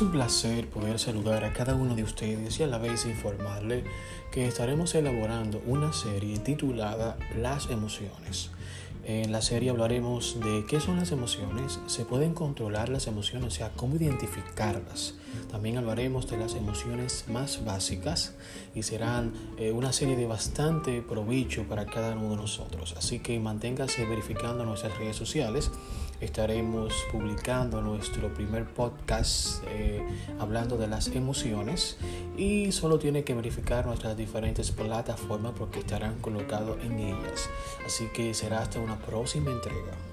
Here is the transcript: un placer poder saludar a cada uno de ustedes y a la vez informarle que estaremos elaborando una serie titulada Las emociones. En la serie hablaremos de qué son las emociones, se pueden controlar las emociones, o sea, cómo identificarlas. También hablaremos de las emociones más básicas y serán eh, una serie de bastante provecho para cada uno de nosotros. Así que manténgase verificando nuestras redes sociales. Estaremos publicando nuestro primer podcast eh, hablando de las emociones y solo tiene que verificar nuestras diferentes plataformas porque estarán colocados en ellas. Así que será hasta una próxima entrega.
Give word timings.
un 0.00 0.10
placer 0.10 0.70
poder 0.70 0.98
saludar 0.98 1.44
a 1.44 1.52
cada 1.52 1.74
uno 1.74 1.94
de 1.94 2.02
ustedes 2.02 2.58
y 2.58 2.62
a 2.62 2.66
la 2.66 2.78
vez 2.78 3.04
informarle 3.04 3.84
que 4.30 4.46
estaremos 4.46 4.94
elaborando 4.94 5.60
una 5.66 5.92
serie 5.92 6.38
titulada 6.38 7.18
Las 7.36 7.68
emociones. 7.68 8.50
En 9.04 9.32
la 9.32 9.42
serie 9.42 9.70
hablaremos 9.70 10.38
de 10.38 10.64
qué 10.66 10.80
son 10.80 10.96
las 10.96 11.10
emociones, 11.10 11.80
se 11.86 12.04
pueden 12.04 12.34
controlar 12.34 12.88
las 12.88 13.08
emociones, 13.08 13.48
o 13.48 13.50
sea, 13.50 13.72
cómo 13.74 13.96
identificarlas. 13.96 15.14
También 15.50 15.76
hablaremos 15.76 16.30
de 16.30 16.36
las 16.36 16.54
emociones 16.54 17.24
más 17.28 17.64
básicas 17.64 18.34
y 18.76 18.84
serán 18.84 19.32
eh, 19.58 19.72
una 19.72 19.92
serie 19.92 20.14
de 20.14 20.26
bastante 20.26 21.02
provecho 21.02 21.64
para 21.64 21.84
cada 21.84 22.14
uno 22.14 22.30
de 22.30 22.36
nosotros. 22.36 22.94
Así 22.96 23.18
que 23.18 23.40
manténgase 23.40 24.04
verificando 24.06 24.64
nuestras 24.64 24.96
redes 24.96 25.16
sociales. 25.16 25.72
Estaremos 26.20 26.94
publicando 27.10 27.82
nuestro 27.82 28.32
primer 28.32 28.66
podcast 28.66 29.64
eh, 29.82 30.06
hablando 30.38 30.78
de 30.78 30.86
las 30.86 31.08
emociones 31.08 31.96
y 32.36 32.72
solo 32.72 32.98
tiene 32.98 33.24
que 33.24 33.34
verificar 33.34 33.86
nuestras 33.86 34.16
diferentes 34.16 34.70
plataformas 34.70 35.52
porque 35.58 35.80
estarán 35.80 36.18
colocados 36.20 36.78
en 36.84 36.98
ellas. 36.98 37.50
Así 37.84 38.06
que 38.14 38.32
será 38.34 38.60
hasta 38.60 38.78
una 38.78 38.98
próxima 38.98 39.50
entrega. 39.50 40.11